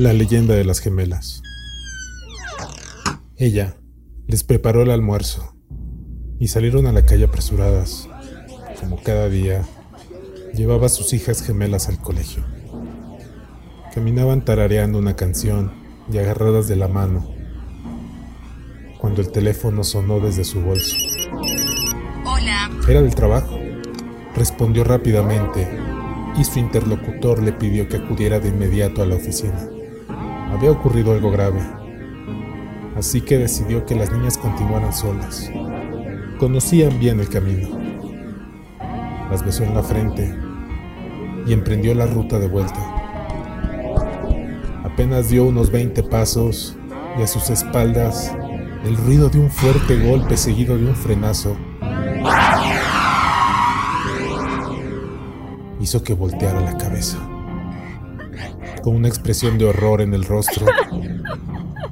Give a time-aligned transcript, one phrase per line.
[0.00, 1.42] La leyenda de las gemelas.
[3.36, 3.76] Ella
[4.26, 5.54] les preparó el almuerzo
[6.38, 8.08] y salieron a la calle apresuradas.
[8.80, 9.62] Como cada día,
[10.54, 12.42] llevaba a sus hijas gemelas al colegio.
[13.94, 15.70] Caminaban tarareando una canción
[16.10, 17.34] y agarradas de la mano
[18.98, 20.96] cuando el teléfono sonó desde su bolso.
[22.24, 22.70] Hola.
[22.88, 23.58] Era del trabajo.
[24.34, 25.68] Respondió rápidamente
[26.38, 29.68] y su interlocutor le pidió que acudiera de inmediato a la oficina
[30.52, 31.60] había ocurrido algo grave,
[32.96, 35.50] así que decidió que las niñas continuaran solas.
[36.38, 37.68] Conocían bien el camino.
[39.30, 40.34] Las besó en la frente
[41.46, 42.80] y emprendió la ruta de vuelta.
[44.84, 46.76] Apenas dio unos 20 pasos
[47.18, 48.34] y a sus espaldas
[48.84, 51.56] el ruido de un fuerte golpe seguido de un frenazo
[55.80, 57.18] hizo que volteara la cabeza
[58.82, 60.66] con una expresión de horror en el rostro.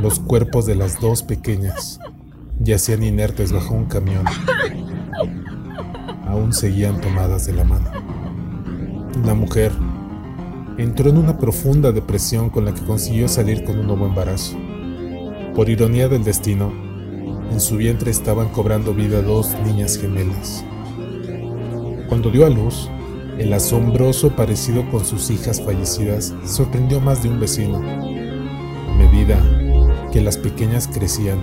[0.00, 2.00] Los cuerpos de las dos pequeñas
[2.58, 4.24] yacían inertes bajo un camión.
[6.26, 7.90] Aún seguían tomadas de la mano.
[9.24, 9.72] La mujer
[10.78, 14.56] entró en una profunda depresión con la que consiguió salir con un nuevo embarazo.
[15.54, 16.72] Por ironía del destino,
[17.50, 20.64] en su vientre estaban cobrando vida dos niñas gemelas.
[22.08, 22.88] Cuando dio a luz,
[23.38, 27.78] el asombroso parecido con sus hijas fallecidas sorprendió más de un vecino.
[27.78, 29.38] A medida
[30.12, 31.38] que las pequeñas crecían,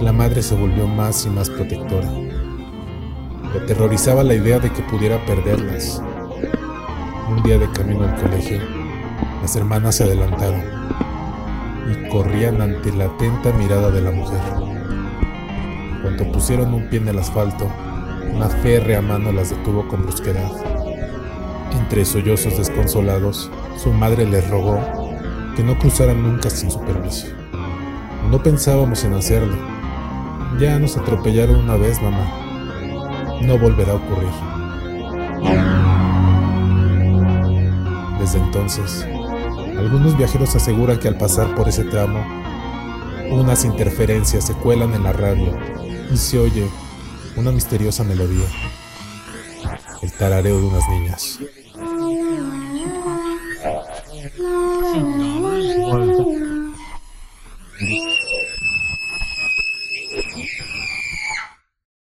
[0.00, 2.10] la madre se volvió más y más protectora.
[2.10, 6.02] Le aterrorizaba la idea de que pudiera perderlas.
[7.30, 8.58] Un día de camino al colegio,
[9.40, 10.62] las hermanas se adelantaron
[11.90, 14.40] y corrían ante la atenta mirada de la mujer.
[16.02, 17.70] Cuando pusieron un pie en el asfalto,
[18.34, 20.71] una férrea mano las detuvo con brusquedad.
[21.72, 23.50] Entre sollozos desconsolados,
[23.82, 24.78] su madre les rogó
[25.56, 27.26] que no cruzaran nunca sin su permiso.
[28.30, 29.56] No pensábamos en hacerlo.
[30.58, 32.26] Ya nos atropellaron una vez, mamá.
[33.42, 34.30] No volverá a ocurrir.
[38.18, 39.06] Desde entonces,
[39.76, 42.24] algunos viajeros aseguran que al pasar por ese tramo,
[43.30, 45.56] unas interferencias se cuelan en la radio
[46.12, 46.68] y se oye
[47.36, 48.46] una misteriosa melodía,
[50.02, 51.40] el tarareo de unas niñas.
[58.00, 58.61] gente.